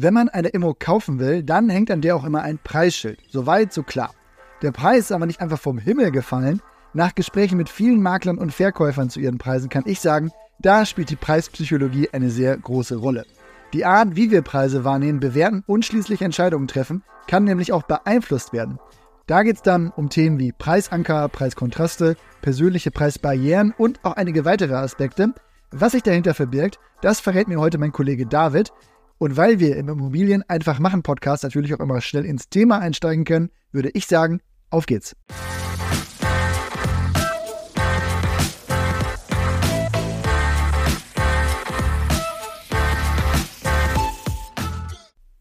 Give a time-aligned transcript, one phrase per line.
[0.00, 3.18] Wenn man eine Immo kaufen will, dann hängt an der auch immer ein Preisschild.
[3.28, 4.14] Soweit, so klar.
[4.62, 6.62] Der Preis ist aber nicht einfach vom Himmel gefallen.
[6.94, 10.30] Nach Gesprächen mit vielen Maklern und Verkäufern zu ihren Preisen kann ich sagen,
[10.60, 13.24] da spielt die Preispsychologie eine sehr große Rolle.
[13.72, 18.52] Die Art, wie wir Preise wahrnehmen, bewerten und schließlich Entscheidungen treffen, kann nämlich auch beeinflusst
[18.52, 18.78] werden.
[19.26, 24.74] Da geht es dann um Themen wie Preisanker, Preiskontraste, persönliche Preisbarrieren und auch einige weitere
[24.74, 25.34] Aspekte.
[25.72, 28.72] Was sich dahinter verbirgt, das verrät mir heute mein Kollege David.
[29.20, 33.24] Und weil wir im Immobilien einfach machen Podcast natürlich auch immer schnell ins Thema einsteigen
[33.24, 35.16] können, würde ich sagen, auf geht's.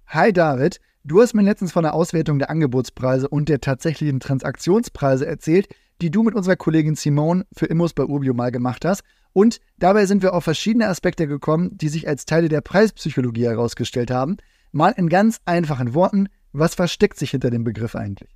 [0.07, 5.27] Hi David, du hast mir letztens von der Auswertung der Angebotspreise und der tatsächlichen Transaktionspreise
[5.27, 5.67] erzählt,
[6.01, 9.03] die du mit unserer Kollegin Simone für Immos bei Urbio mal gemacht hast.
[9.37, 14.09] Und dabei sind wir auf verschiedene Aspekte gekommen, die sich als Teile der Preispsychologie herausgestellt
[14.09, 14.37] haben.
[14.71, 18.35] Mal in ganz einfachen Worten, was versteckt sich hinter dem Begriff eigentlich?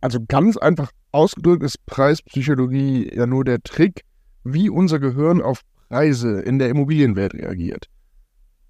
[0.00, 4.02] Also ganz einfach ausgedrückt ist Preispsychologie ja nur der Trick,
[4.44, 7.88] wie unser Gehirn auf Preise in der Immobilienwelt reagiert.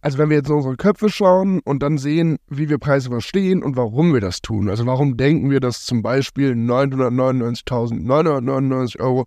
[0.01, 3.63] Also wenn wir jetzt in unsere Köpfe schauen und dann sehen, wie wir Preise verstehen
[3.63, 4.71] und warum wir das tun.
[4.71, 9.27] Also warum denken wir, dass zum Beispiel 999.999 Euro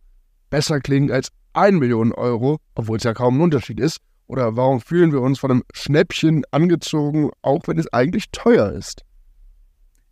[0.49, 3.99] besser klingt als 1 Million Euro, obwohl es ja kaum ein Unterschied ist.
[4.27, 9.03] Oder warum fühlen wir uns von einem Schnäppchen angezogen, auch wenn es eigentlich teuer ist?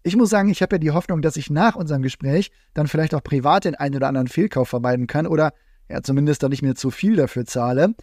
[0.01, 3.13] Ich muss sagen, ich habe ja die Hoffnung, dass ich nach unserem Gespräch dann vielleicht
[3.13, 5.53] auch privat den einen oder anderen Fehlkauf vermeiden kann oder
[5.89, 7.93] ja zumindest dann nicht mehr zu viel dafür zahle.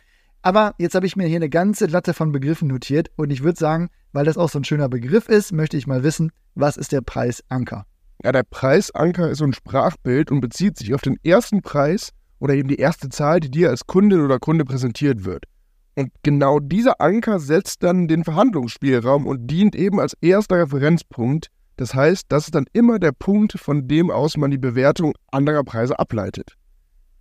[0.43, 3.59] Aber jetzt habe ich mir hier eine ganze Latte von Begriffen notiert und ich würde
[3.59, 6.93] sagen, weil das auch so ein schöner Begriff ist, möchte ich mal wissen, was ist
[6.93, 7.87] der Preisanker?
[8.23, 12.13] Ja, der Preisanker ist so ein Sprachbild und bezieht sich auf den ersten Preis
[12.45, 15.45] oder eben die erste Zahl, die dir als Kundin oder Kunde präsentiert wird.
[15.97, 21.47] Und genau dieser Anker setzt dann den Verhandlungsspielraum und dient eben als erster Referenzpunkt.
[21.77, 25.65] Das heißt, das ist dann immer der Punkt, von dem aus man die Bewertung anderer
[25.65, 26.55] Preise ableitet.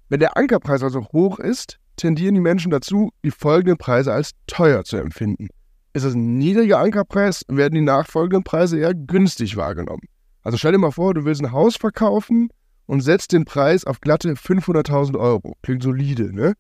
[0.10, 4.84] Wenn der Ankerpreis also hoch ist, tendieren die Menschen dazu, die folgenden Preise als teuer
[4.84, 5.48] zu empfinden.
[5.94, 10.04] Ist es ein niedriger Ankerpreis, werden die nachfolgenden Preise eher günstig wahrgenommen.
[10.42, 12.50] Also stell dir mal vor, du willst ein Haus verkaufen
[12.86, 15.56] und setzt den Preis auf glatte 500.000 Euro.
[15.62, 16.56] Klingt solide, ne?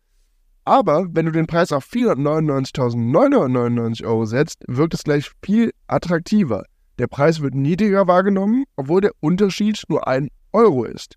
[0.65, 6.63] Aber wenn du den Preis auf 499.999 Euro setzt, wirkt es gleich viel attraktiver.
[6.99, 11.15] Der Preis wird niedriger wahrgenommen, obwohl der Unterschied nur ein Euro ist.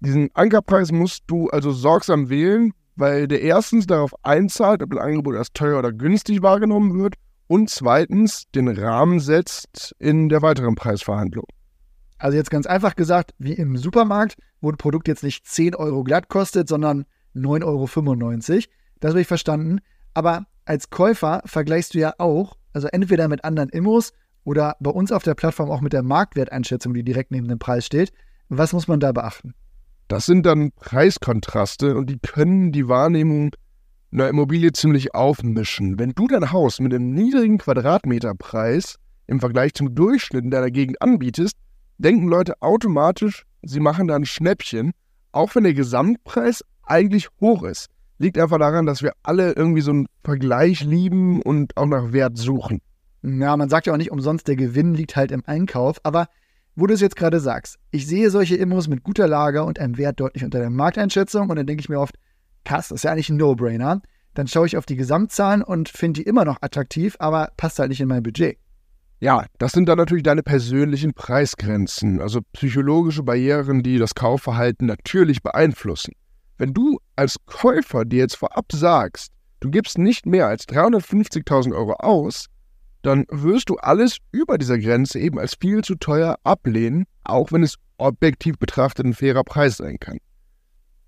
[0.00, 5.36] Diesen Ankerpreis musst du also sorgsam wählen, weil der erstens darauf einzahlt, ob ein Angebot
[5.36, 7.14] als teuer oder günstig wahrgenommen wird
[7.46, 11.46] und zweitens den Rahmen setzt in der weiteren Preisverhandlung.
[12.24, 16.02] Also jetzt ganz einfach gesagt, wie im Supermarkt, wo ein Produkt jetzt nicht 10 Euro
[16.04, 17.04] glatt kostet, sondern
[17.36, 18.62] 9,95 Euro.
[19.00, 19.80] Das habe ich verstanden.
[20.14, 25.12] Aber als Käufer vergleichst du ja auch, also entweder mit anderen Immos oder bei uns
[25.12, 28.10] auf der Plattform auch mit der Marktwerteinschätzung, die direkt neben dem Preis steht.
[28.48, 29.52] Was muss man da beachten?
[30.08, 33.50] Das sind dann Preiskontraste und die können die Wahrnehmung
[34.10, 35.98] einer Immobilie ziemlich aufmischen.
[35.98, 38.96] Wenn du dein Haus mit einem niedrigen Quadratmeterpreis
[39.26, 41.58] im Vergleich zum Durchschnitt in deiner Gegend anbietest,
[41.98, 44.92] denken Leute automatisch, sie machen da ein Schnäppchen,
[45.32, 47.88] auch wenn der Gesamtpreis eigentlich hoch ist.
[48.18, 52.36] Liegt einfach daran, dass wir alle irgendwie so einen Vergleich lieben und auch nach Wert
[52.36, 52.80] suchen.
[53.22, 56.28] Ja, man sagt ja auch nicht umsonst, der Gewinn liegt halt im Einkauf, aber
[56.76, 59.96] wo du es jetzt gerade sagst, ich sehe solche Immos mit guter Lage und einem
[59.96, 62.16] Wert deutlich unter der Markteinschätzung und dann denke ich mir oft,
[62.64, 64.02] krass, das ist ja eigentlich ein No-Brainer.
[64.34, 67.90] Dann schaue ich auf die Gesamtzahlen und finde die immer noch attraktiv, aber passt halt
[67.90, 68.58] nicht in mein Budget.
[69.24, 75.42] Ja, das sind dann natürlich deine persönlichen Preisgrenzen, also psychologische Barrieren, die das Kaufverhalten natürlich
[75.42, 76.12] beeinflussen.
[76.58, 81.94] Wenn du als Käufer dir jetzt vorab sagst, du gibst nicht mehr als 350.000 Euro
[81.94, 82.48] aus,
[83.00, 87.62] dann wirst du alles über dieser Grenze eben als viel zu teuer ablehnen, auch wenn
[87.62, 90.18] es objektiv betrachtet ein fairer Preis sein kann.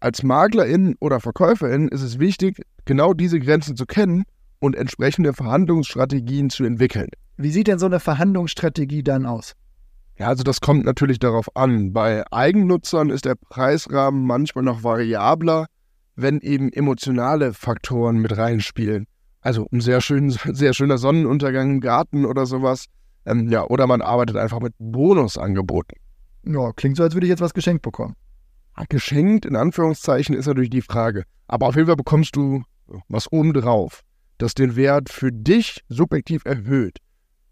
[0.00, 4.24] Als Maklerin oder Verkäuferin ist es wichtig, genau diese Grenzen zu kennen
[4.58, 7.10] und entsprechende Verhandlungsstrategien zu entwickeln.
[7.36, 9.54] Wie sieht denn so eine Verhandlungsstrategie dann aus?
[10.18, 11.92] Ja, also das kommt natürlich darauf an.
[11.92, 15.66] Bei Eigennutzern ist der Preisrahmen manchmal noch variabler,
[16.14, 19.06] wenn eben emotionale Faktoren mit reinspielen.
[19.42, 22.86] Also ein sehr, schön, sehr schöner Sonnenuntergang im Garten oder sowas.
[23.26, 25.98] Ähm, ja, oder man arbeitet einfach mit Bonusangeboten.
[26.44, 28.14] Ja, klingt so, als würde ich jetzt was geschenkt bekommen.
[28.88, 31.24] Geschenkt, in Anführungszeichen, ist natürlich die Frage.
[31.48, 32.62] Aber auf jeden Fall bekommst du
[33.08, 34.02] was obendrauf,
[34.38, 36.98] das den Wert für dich subjektiv erhöht.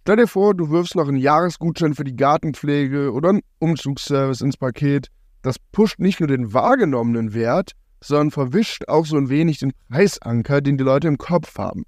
[0.07, 4.59] Stell dir vor, du wirfst noch einen Jahresgutschein für die Gartenpflege oder einen Umzugsservice ins
[4.59, 5.09] Paket.
[5.41, 7.73] Das pusht nicht nur den wahrgenommenen Wert,
[8.03, 11.85] sondern verwischt auch so ein wenig den Preisanker, den die Leute im Kopf haben.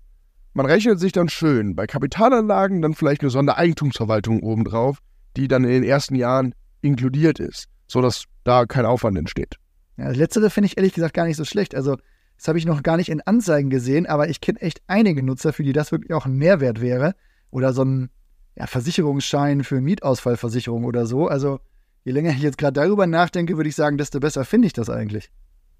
[0.54, 1.76] Man rechnet sich dann schön.
[1.76, 5.00] Bei Kapitalanlagen dann vielleicht eine Sondereigentumsverwaltung obendrauf,
[5.36, 9.56] die dann in den ersten Jahren inkludiert ist, sodass da kein Aufwand entsteht.
[9.98, 11.74] Ja, das letztere finde ich ehrlich gesagt gar nicht so schlecht.
[11.74, 11.98] Also,
[12.38, 15.52] das habe ich noch gar nicht in Anzeigen gesehen, aber ich kenne echt einige Nutzer,
[15.52, 17.14] für die das wirklich auch ein Mehrwert wäre.
[17.56, 18.10] Oder so ein
[18.54, 21.26] ja, Versicherungsschein für Mietausfallversicherung oder so.
[21.26, 21.58] Also,
[22.04, 24.90] je länger ich jetzt gerade darüber nachdenke, würde ich sagen, desto besser finde ich das
[24.90, 25.30] eigentlich.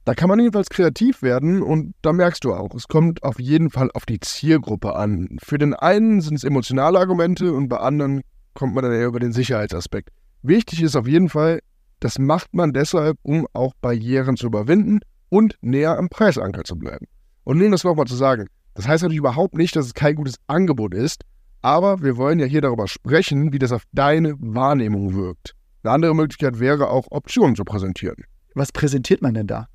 [0.07, 3.69] Da kann man jedenfalls kreativ werden und da merkst du auch, es kommt auf jeden
[3.69, 5.37] Fall auf die Zielgruppe an.
[5.45, 8.23] Für den einen sind es emotionale Argumente und bei anderen
[8.55, 10.09] kommt man dann eher über den Sicherheitsaspekt.
[10.41, 11.61] Wichtig ist auf jeden Fall,
[12.01, 17.07] das macht man deshalb, um auch Barrieren zu überwinden und näher am Preisanker zu bleiben.
[17.45, 20.37] Und nun das nochmal zu sagen, das heißt natürlich überhaupt nicht, dass es kein gutes
[20.47, 21.23] Angebot ist,
[21.63, 25.55] aber wir wollen ja hier darüber sprechen, wie das auf deine Wahrnehmung wirkt.
[25.83, 28.25] Eine andere Möglichkeit wäre auch Optionen zu präsentieren.
[28.55, 29.67] Was präsentiert man denn da?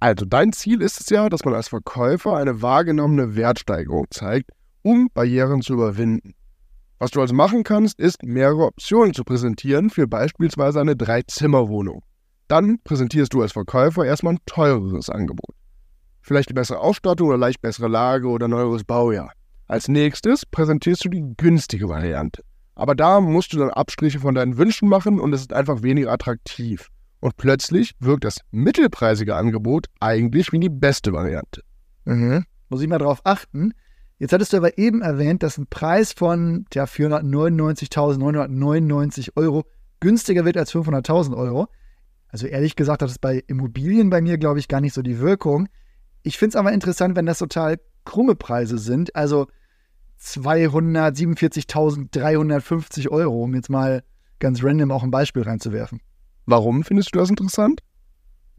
[0.00, 4.50] Also dein Ziel ist es ja, dass man als Verkäufer eine wahrgenommene Wertsteigerung zeigt,
[4.82, 6.34] um Barrieren zu überwinden.
[6.98, 12.02] Was du also machen kannst, ist mehrere Optionen zu präsentieren für beispielsweise eine Drei-Zimmer-Wohnung.
[12.48, 15.54] Dann präsentierst du als Verkäufer erstmal ein teureres Angebot.
[16.22, 19.32] Vielleicht eine bessere Ausstattung oder leicht bessere Lage oder neueres Baujahr.
[19.66, 22.42] Als nächstes präsentierst du die günstige Variante.
[22.74, 26.12] Aber da musst du dann Abstriche von deinen Wünschen machen und es ist einfach weniger
[26.12, 26.88] attraktiv.
[27.20, 31.62] Und plötzlich wirkt das mittelpreisige Angebot eigentlich wie die beste Variante.
[32.04, 32.44] Mhm.
[32.68, 33.72] Muss ich mal drauf achten,
[34.18, 39.64] Jetzt hattest du aber eben erwähnt, dass ein Preis von ja, 499.999 Euro
[40.00, 41.66] günstiger wird als 500.000 Euro.
[42.28, 45.20] Also ehrlich gesagt hat es bei Immobilien bei mir, glaube ich, gar nicht so die
[45.20, 45.68] Wirkung.
[46.22, 47.76] Ich finde es aber interessant, wenn das total
[48.06, 49.14] krumme Preise sind.
[49.14, 49.48] Also
[50.20, 54.02] 247.350 Euro, um jetzt mal
[54.38, 56.00] ganz random auch ein Beispiel reinzuwerfen.
[56.46, 57.82] Warum findest du das interessant?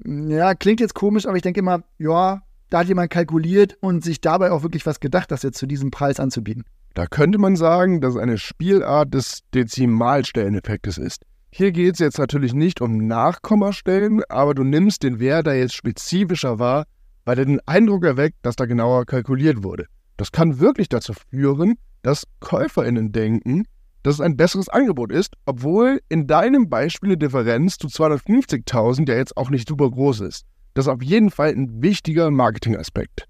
[0.06, 4.22] Ja, klingt jetzt komisch, aber ich denke immer, ja, da hat jemand kalkuliert und sich
[4.22, 6.66] dabei auch wirklich was gedacht, das jetzt zu diesem Preis anzubieten.
[6.94, 11.24] Da könnte man sagen, dass es eine Spielart des Dezimalstelleneffektes ist.
[11.50, 15.76] Hier geht es jetzt natürlich nicht um Nachkommastellen, aber du nimmst den Wert, der jetzt
[15.76, 16.86] spezifischer war,
[17.28, 19.88] weil er den Eindruck erweckt, dass da genauer kalkuliert wurde.
[20.16, 23.66] Das kann wirklich dazu führen, dass KäuferInnen denken,
[24.02, 29.18] dass es ein besseres Angebot ist, obwohl in deinem Beispiel die Differenz zu 250.000 ja
[29.18, 30.46] jetzt auch nicht super groß ist.
[30.74, 33.26] Das ist auf jeden Fall ein wichtiger Marketingaspekt.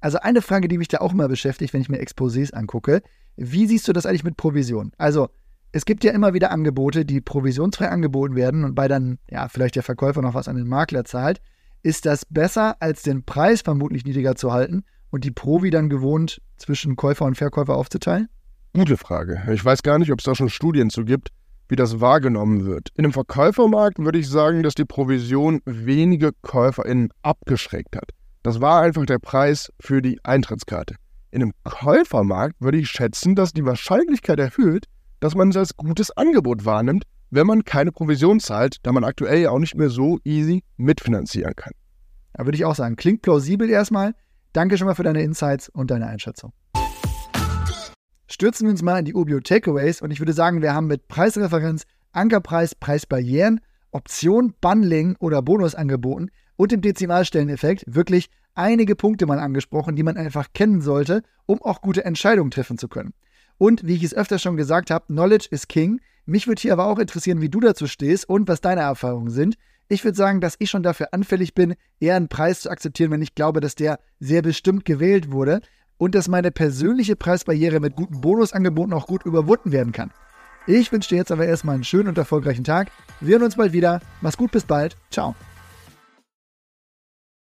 [0.00, 3.02] Also eine Frage, die mich da auch mal beschäftigt, wenn ich mir Exposés angucke.
[3.34, 4.92] Wie siehst du das eigentlich mit Provision?
[4.96, 5.28] Also
[5.72, 9.74] es gibt ja immer wieder Angebote, die provisionsfrei angeboten werden und bei dann, ja, vielleicht
[9.74, 11.40] der Verkäufer noch was an den Makler zahlt.
[11.82, 16.40] Ist das besser, als den Preis vermutlich niedriger zu halten und die Provi dann gewohnt
[16.56, 18.28] zwischen Käufer und Verkäufer aufzuteilen?
[18.74, 19.42] Gute Frage.
[19.52, 21.30] Ich weiß gar nicht, ob es da schon Studien zu gibt
[21.70, 22.88] wie das wahrgenommen wird.
[22.96, 28.10] In einem Verkäufermarkt würde ich sagen, dass die Provision wenige KäuferInnen abgeschreckt hat.
[28.42, 30.96] Das war einfach der Preis für die Eintrittskarte.
[31.30, 34.86] In einem Käufermarkt würde ich schätzen, dass die Wahrscheinlichkeit erhöht,
[35.20, 39.40] dass man es als gutes Angebot wahrnimmt, wenn man keine Provision zahlt, da man aktuell
[39.40, 41.72] ja auch nicht mehr so easy mitfinanzieren kann.
[42.34, 44.14] Da würde ich auch sagen, klingt plausibel erstmal.
[44.52, 46.52] Danke schon mal für deine Insights und deine Einschätzung
[48.30, 51.08] stürzen wir uns mal in die Ubio Takeaways und ich würde sagen, wir haben mit
[51.08, 53.60] Preisreferenz, Ankerpreis, Preisbarrieren,
[53.90, 60.54] Option, Bundling oder Bonusangeboten und dem Dezimalstelleneffekt wirklich einige Punkte mal angesprochen, die man einfach
[60.54, 63.12] kennen sollte, um auch gute Entscheidungen treffen zu können.
[63.60, 66.00] Und wie ich es öfter schon gesagt habe, Knowledge is King.
[66.24, 69.56] Mich würde hier aber auch interessieren, wie du dazu stehst und was deine Erfahrungen sind.
[69.86, 73.20] Ich würde sagen, dass ich schon dafür anfällig bin, eher einen Preis zu akzeptieren, wenn
[73.20, 75.60] ich glaube, dass der sehr bestimmt gewählt wurde
[75.98, 80.10] und dass meine persönliche Preisbarriere mit guten Bonusangeboten auch gut überwunden werden kann.
[80.66, 82.90] Ich wünsche dir jetzt aber erstmal einen schönen und erfolgreichen Tag.
[83.20, 84.00] Wir hören uns bald wieder.
[84.22, 84.96] Mach's gut, bis bald.
[85.10, 85.34] Ciao.